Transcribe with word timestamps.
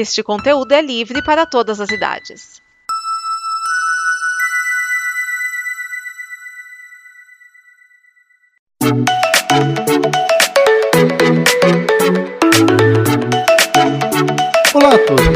Este 0.00 0.22
conteúdo 0.22 0.70
é 0.70 0.80
livre 0.80 1.20
para 1.24 1.44
todas 1.44 1.80
as 1.80 1.90
idades. 1.90 2.62
Olá 14.72 14.94
a 14.94 14.98
todos, 15.04 15.26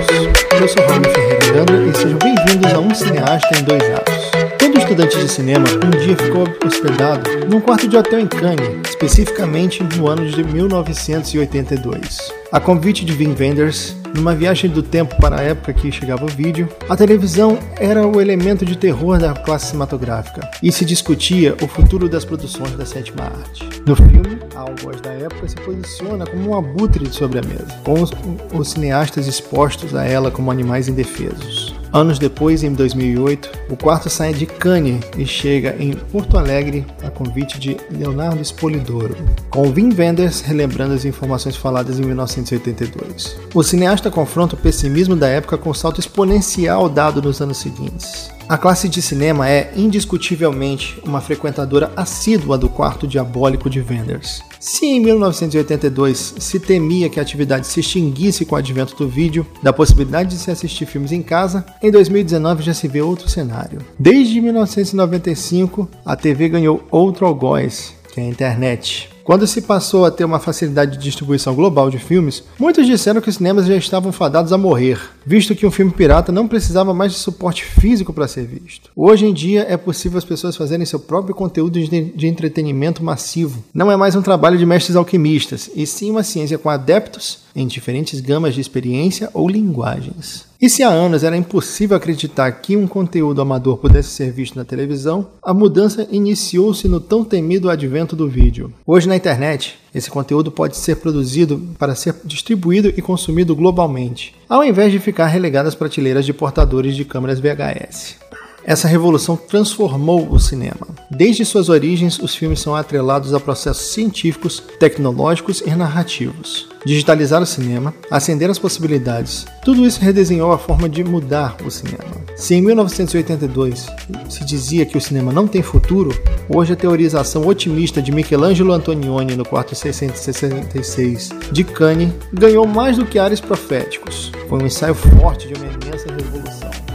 eu 0.60 0.68
sou 0.68 0.86
Raul 0.86 1.02
Ferreira 1.12 1.52
Leandro 1.52 1.90
e 1.90 1.94
sejam 1.96 2.18
bem-vindos 2.20 2.72
a 2.72 2.78
Um 2.78 2.94
Cineasta 2.94 3.58
em 3.58 3.64
Dois 3.64 3.82
Atos. 3.90 4.14
Todo 4.60 4.78
estudante 4.78 5.18
de 5.18 5.28
cinema 5.28 5.66
um 5.84 5.90
dia 5.90 6.16
ficou 6.16 6.44
hospedado 6.64 7.48
num 7.48 7.60
quarto 7.60 7.88
de 7.88 7.96
hotel 7.96 8.20
em 8.20 8.28
Cannes, 8.28 8.88
especificamente 8.88 9.82
no 9.82 10.08
ano 10.08 10.24
de 10.24 10.44
1982. 10.44 12.32
A 12.52 12.60
convite 12.60 13.04
de 13.04 13.12
Wim 13.12 13.34
Wenders, 13.36 14.00
numa 14.14 14.34
viagem 14.34 14.70
do 14.70 14.82
tempo 14.82 15.16
para 15.20 15.40
a 15.40 15.42
época 15.42 15.72
que 15.72 15.92
chegava 15.92 16.24
o 16.24 16.28
vídeo, 16.28 16.68
a 16.88 16.96
televisão 16.96 17.58
era 17.76 18.06
o 18.06 18.20
elemento 18.20 18.64
de 18.64 18.76
terror 18.76 19.18
da 19.18 19.34
classe 19.34 19.66
cinematográfica 19.66 20.50
e 20.62 20.70
se 20.70 20.84
discutia 20.84 21.56
o 21.62 21.68
futuro 21.68 22.08
das 22.08 22.24
produções 22.24 22.72
da 22.72 22.86
sétima 22.86 23.24
arte. 23.24 23.68
No 23.86 23.96
filme, 23.96 24.38
a 24.54 24.60
algoz 24.60 25.00
da 25.00 25.12
época 25.12 25.48
se 25.48 25.56
posiciona 25.56 26.26
como 26.26 26.50
um 26.50 26.58
abutre 26.58 27.12
sobre 27.12 27.38
a 27.38 27.42
mesa, 27.42 27.74
com 27.84 28.00
os, 28.00 28.10
os 28.52 28.70
cineastas 28.70 29.26
expostos 29.26 29.94
a 29.94 30.04
ela 30.04 30.30
como 30.30 30.50
animais 30.50 30.88
indefesos. 30.88 31.81
Anos 31.92 32.18
depois, 32.18 32.64
em 32.64 32.72
2008, 32.72 33.50
o 33.68 33.76
quarto 33.76 34.08
sai 34.08 34.32
de 34.32 34.46
Cannes 34.46 35.04
e 35.18 35.26
chega 35.26 35.76
em 35.78 35.92
Porto 35.92 36.38
Alegre 36.38 36.86
a 37.02 37.10
convite 37.10 37.60
de 37.60 37.76
Leonardo 37.90 38.40
Espolidoro, 38.40 39.14
com 39.50 39.68
Wim 39.68 39.94
Wenders 39.94 40.40
relembrando 40.40 40.94
as 40.94 41.04
informações 41.04 41.54
faladas 41.54 41.98
em 41.98 42.02
1982. 42.02 43.36
O 43.54 43.62
cineasta 43.62 44.10
confronta 44.10 44.54
o 44.54 44.58
pessimismo 44.58 45.14
da 45.14 45.28
época 45.28 45.58
com 45.58 45.68
o 45.68 45.74
salto 45.74 46.00
exponencial 46.00 46.88
dado 46.88 47.20
nos 47.20 47.42
anos 47.42 47.58
seguintes. 47.58 48.30
A 48.48 48.58
classe 48.58 48.88
de 48.88 49.00
cinema 49.00 49.48
é 49.48 49.72
indiscutivelmente 49.76 51.00
uma 51.04 51.20
frequentadora 51.20 51.92
assídua 51.96 52.58
do 52.58 52.68
quarto 52.68 53.06
diabólico 53.06 53.70
de 53.70 53.80
Wenders. 53.80 54.42
Se 54.60 54.86
em 54.86 55.00
1982 55.00 56.34
se 56.38 56.60
temia 56.60 57.08
que 57.08 57.18
a 57.18 57.22
atividade 57.22 57.66
se 57.66 57.80
extinguisse 57.80 58.44
com 58.44 58.54
o 58.54 58.58
advento 58.58 58.94
do 58.96 59.08
vídeo, 59.08 59.46
da 59.62 59.72
possibilidade 59.72 60.30
de 60.30 60.36
se 60.36 60.50
assistir 60.50 60.86
filmes 60.86 61.12
em 61.12 61.22
casa, 61.22 61.64
em 61.82 61.90
2019 61.90 62.62
já 62.62 62.74
se 62.74 62.88
vê 62.88 63.00
outro 63.00 63.28
cenário. 63.28 63.80
Desde 63.98 64.40
1995, 64.40 65.88
a 66.04 66.16
TV 66.16 66.48
ganhou 66.48 66.82
outro 66.90 67.26
algoz, 67.26 67.94
que 68.12 68.20
é 68.20 68.24
a 68.24 68.28
internet. 68.28 69.11
Quando 69.24 69.46
se 69.46 69.62
passou 69.62 70.04
a 70.04 70.10
ter 70.10 70.24
uma 70.24 70.40
facilidade 70.40 70.92
de 70.92 71.04
distribuição 71.04 71.54
global 71.54 71.88
de 71.88 71.98
filmes, 71.98 72.42
muitos 72.58 72.86
disseram 72.86 73.20
que 73.20 73.28
os 73.28 73.36
cinemas 73.36 73.66
já 73.66 73.76
estavam 73.76 74.10
fadados 74.10 74.52
a 74.52 74.58
morrer, 74.58 74.98
visto 75.24 75.54
que 75.54 75.66
um 75.66 75.70
filme 75.70 75.92
pirata 75.92 76.32
não 76.32 76.48
precisava 76.48 76.92
mais 76.92 77.12
de 77.12 77.18
suporte 77.18 77.64
físico 77.64 78.12
para 78.12 78.26
ser 78.26 78.44
visto. 78.44 78.90
Hoje 78.96 79.26
em 79.26 79.32
dia 79.32 79.64
é 79.68 79.76
possível 79.76 80.18
as 80.18 80.24
pessoas 80.24 80.56
fazerem 80.56 80.84
seu 80.84 80.98
próprio 80.98 81.34
conteúdo 81.34 81.78
de 81.80 82.26
entretenimento 82.26 83.02
massivo. 83.02 83.62
Não 83.72 83.90
é 83.90 83.96
mais 83.96 84.16
um 84.16 84.22
trabalho 84.22 84.58
de 84.58 84.66
mestres 84.66 84.96
alquimistas, 84.96 85.70
e 85.74 85.86
sim 85.86 86.10
uma 86.10 86.24
ciência 86.24 86.58
com 86.58 86.68
adeptos 86.68 87.40
em 87.54 87.66
diferentes 87.66 88.20
gamas 88.20 88.54
de 88.54 88.60
experiência 88.60 89.30
ou 89.32 89.48
linguagens. 89.48 90.51
E 90.62 90.70
se 90.70 90.84
há 90.84 90.88
anos 90.88 91.24
era 91.24 91.36
impossível 91.36 91.96
acreditar 91.96 92.48
que 92.52 92.76
um 92.76 92.86
conteúdo 92.86 93.42
amador 93.42 93.78
pudesse 93.78 94.10
ser 94.10 94.30
visto 94.30 94.54
na 94.54 94.64
televisão, 94.64 95.26
a 95.42 95.52
mudança 95.52 96.06
iniciou-se 96.08 96.86
no 96.86 97.00
tão 97.00 97.24
temido 97.24 97.68
advento 97.68 98.14
do 98.14 98.28
vídeo. 98.28 98.72
Hoje 98.86 99.08
na 99.08 99.16
internet, 99.16 99.76
esse 99.92 100.08
conteúdo 100.08 100.52
pode 100.52 100.76
ser 100.76 100.98
produzido 100.98 101.60
para 101.76 101.96
ser 101.96 102.14
distribuído 102.24 102.94
e 102.96 103.02
consumido 103.02 103.56
globalmente, 103.56 104.36
ao 104.48 104.62
invés 104.62 104.92
de 104.92 105.00
ficar 105.00 105.26
relegado 105.26 105.66
às 105.66 105.74
prateleiras 105.74 106.24
de 106.24 106.32
portadores 106.32 106.94
de 106.94 107.04
câmeras 107.04 107.40
VHS. 107.40 108.21
Essa 108.64 108.86
revolução 108.86 109.36
transformou 109.36 110.28
o 110.30 110.38
cinema. 110.38 110.86
Desde 111.10 111.44
suas 111.44 111.68
origens, 111.68 112.18
os 112.18 112.34
filmes 112.34 112.60
são 112.60 112.74
atrelados 112.74 113.34
a 113.34 113.40
processos 113.40 113.92
científicos, 113.92 114.62
tecnológicos 114.78 115.62
e 115.64 115.70
narrativos. 115.70 116.68
Digitalizar 116.84 117.42
o 117.42 117.46
cinema, 117.46 117.94
acender 118.10 118.50
as 118.50 118.58
possibilidades, 118.58 119.46
tudo 119.64 119.86
isso 119.86 120.00
redesenhou 120.00 120.52
a 120.52 120.58
forma 120.58 120.88
de 120.88 121.04
mudar 121.04 121.56
o 121.64 121.70
cinema. 121.70 122.22
Se 122.36 122.54
em 122.54 122.62
1982 122.62 123.86
se 124.28 124.44
dizia 124.44 124.86
que 124.86 124.96
o 124.96 125.00
cinema 125.00 125.32
não 125.32 125.46
tem 125.46 125.62
futuro, 125.62 126.10
hoje 126.48 126.72
a 126.72 126.76
teorização 126.76 127.46
otimista 127.46 128.02
de 128.02 128.10
Michelangelo 128.10 128.72
Antonioni 128.72 129.36
no 129.36 129.44
quarto 129.44 129.74
666 129.74 131.30
de 131.52 131.62
Cannes 131.62 132.12
ganhou 132.32 132.66
mais 132.66 132.96
do 132.96 133.06
que 133.06 133.18
ares 133.18 133.40
proféticos. 133.40 134.32
Foi 134.48 134.60
um 134.60 134.66
ensaio 134.66 134.94
forte 134.94 135.46
de 135.48 135.54
uma 135.54 135.66
imensa. 135.66 135.82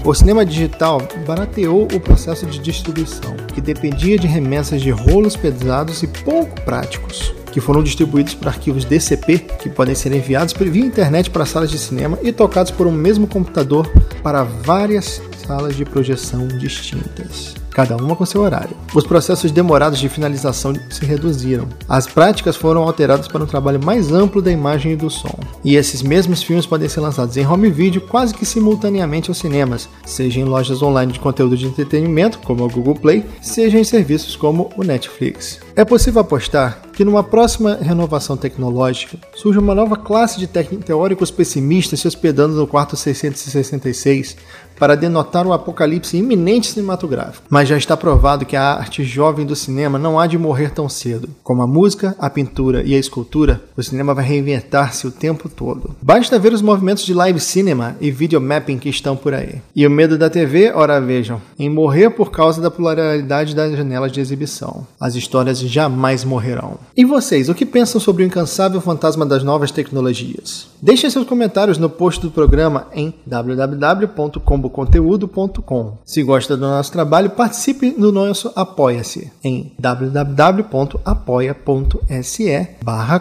O 0.08 0.14
cinema 0.14 0.46
digital 0.46 1.02
barateou 1.28 1.84
o 1.84 2.00
processo 2.00 2.46
de 2.46 2.60
distribuição, 2.60 3.36
que 3.54 3.60
dependia 3.60 4.18
de 4.18 4.26
remessas 4.26 4.82
de 4.82 4.90
rolos 4.90 5.36
pesados 5.36 6.02
e 6.02 6.08
pouco 6.08 6.62
práticos, 6.62 7.34
que 7.52 7.60
foram 7.60 7.84
distribuídos 7.84 8.34
por 8.34 8.48
arquivos 8.48 8.86
DCP, 8.86 9.40
que 9.60 9.70
podem 9.70 9.94
ser 9.94 10.14
enviados 10.14 10.54
via 10.54 10.86
internet 10.86 11.30
para 11.30 11.46
salas 11.46 11.70
de 11.70 11.78
cinema 11.78 12.18
e 12.24 12.32
tocados 12.32 12.72
por 12.72 12.88
um 12.88 12.92
mesmo 12.92 13.28
computador 13.28 13.86
para 14.24 14.44
várias 14.44 15.22
salas 15.46 15.76
de 15.76 15.84
projeção 15.84 16.48
distintas 16.48 17.67
cada 17.78 17.96
uma 17.96 18.16
com 18.16 18.26
seu 18.26 18.42
horário. 18.42 18.76
Os 18.92 19.06
processos 19.06 19.52
demorados 19.52 20.00
de 20.00 20.10
finalização 20.10 20.74
se 20.90 21.06
reduziram. 21.06 21.70
As 21.88 22.08
práticas 22.08 22.56
foram 22.56 22.82
alteradas 22.82 23.28
para 23.28 23.44
um 23.44 23.46
trabalho 23.46 23.80
mais 23.80 24.12
amplo 24.12 24.42
da 24.42 24.52
imagem 24.52 24.94
e 24.94 24.96
do 24.96 25.12
som. 25.12 25.38
E 25.64 25.76
esses 25.76 26.02
mesmos 26.02 26.42
filmes 26.42 26.66
podem 26.66 26.90
ser 26.90 27.02
lançados 27.02 27.38
em 27.38 27.46
home 27.46 27.70
video 27.70 28.02
quase 28.02 28.34
que 28.34 28.48
simultaneamente 28.48 29.30
aos 29.30 29.38
cinemas, 29.38 29.88
seja 30.04 30.40
em 30.40 30.44
lojas 30.44 30.82
online 30.82 31.14
de 31.14 31.20
conteúdo 31.20 31.56
de 31.56 31.68
entretenimento, 31.68 32.40
como 32.40 32.66
o 32.66 32.70
Google 32.70 32.96
Play, 32.96 33.24
seja 33.44 33.78
em 33.78 33.84
serviços 33.84 34.36
como 34.36 34.72
o 34.76 34.84
Netflix. 34.84 35.67
É 35.78 35.86
possível 35.86 36.22
apostar 36.22 36.82
que 36.92 37.06
numa 37.06 37.24
próxima 37.24 37.76
renovação 37.80 38.36
tecnológica 38.36 39.20
surja 39.36 39.60
uma 39.60 39.76
nova 39.76 39.96
classe 39.96 40.40
de 40.40 40.48
teóricos 40.48 41.30
pessimistas 41.30 42.00
se 42.00 42.08
hospedando 42.08 42.56
no 42.56 42.66
quarto 42.66 42.98
666 42.98 44.36
para 44.80 44.96
denotar 44.96 45.46
o 45.46 45.54
apocalipse 45.54 46.18
iminente 46.18 46.68
cinematográfico. 46.68 47.46
Mas 47.50 47.68
já 47.68 47.78
está 47.78 47.98
provado 47.98 48.46
que 48.46 48.56
a 48.56 48.74
arte 48.74 49.04
jovem 49.04 49.46
do 49.46 49.56
cinema 49.56 49.98
não 49.98 50.20
há 50.20 50.28
de 50.28 50.38
morrer 50.38 50.72
tão 50.72 50.88
cedo. 50.88 51.30
Como 51.44 51.62
a 51.62 51.68
música, 51.68 52.16
a 52.20 52.30
pintura 52.30 52.84
e 52.84 52.96
a 52.96 53.00
escultura, 53.00 53.62
o 53.76 53.84
cinema 53.84 54.14
vai 54.14 54.26
reinventar-se 54.26 55.08
o 55.08 55.12
tempo 55.12 55.50
todo. 55.50 55.96
Basta 56.02 56.40
ver 56.40 56.54
os 56.54 56.62
movimentos 56.62 57.06
de 57.06 57.14
live 57.14 57.40
cinema 57.40 57.96
e 58.00 58.12
video 58.12 58.40
mapping 58.40 58.78
que 58.78 58.90
estão 58.90 59.16
por 59.16 59.34
aí. 59.34 59.62
E 59.76 59.86
o 59.86 59.92
medo 59.92 60.18
da 60.18 60.30
TV, 60.30 60.72
ora 60.74 61.00
vejam, 61.00 61.42
em 61.58 61.70
morrer 61.70 62.12
por 62.12 62.32
causa 62.32 62.62
da 62.62 62.72
pluralidade 62.72 63.56
das 63.56 63.76
janelas 63.76 64.12
de 64.12 64.20
exibição. 64.20 64.86
As 65.00 65.16
histórias 65.16 65.60
jamais 65.68 66.24
morrerão. 66.24 66.80
E 66.96 67.06
vocês, 67.06 67.50
o 67.50 67.54
que 67.54 67.66
pensam 67.66 68.02
sobre 68.02 68.24
o 68.24 68.26
incansável 68.26 68.82
fantasma 68.82 69.24
das 69.26 69.44
novas 69.44 69.70
tecnologias? 69.70 70.70
Deixem 70.82 71.10
seus 71.10 71.28
comentários 71.28 71.78
no 71.78 71.90
post 71.90 72.22
do 72.22 72.32
programa 72.32 72.88
em 72.94 73.14
www.comboconteúdo.com. 73.26 75.98
Se 76.06 76.24
gosta 76.24 76.56
do 76.58 76.68
nosso 76.68 76.92
trabalho, 76.92 77.30
participe 77.32 77.92
do 77.92 78.12
nosso 78.12 78.52
Apoia-se 78.56 79.32
em 79.44 79.74
www.apoia.se 79.78 82.68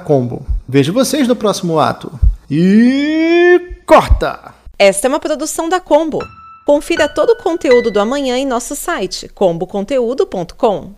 combo. 0.04 0.46
Vejo 0.68 0.92
vocês 0.92 1.28
no 1.28 1.36
próximo 1.36 1.78
ato. 1.78 2.10
E 2.50 3.60
corta! 3.84 4.54
Esta 4.78 5.06
é 5.06 5.08
uma 5.08 5.18
produção 5.18 5.68
da 5.68 5.80
Combo. 5.80 6.18
Confira 6.66 7.08
todo 7.08 7.30
o 7.30 7.36
conteúdo 7.36 7.90
do 7.90 8.00
amanhã 8.00 8.36
em 8.36 8.44
nosso 8.44 8.76
site 8.76 9.28
comboconteúdo.com. 9.28 10.92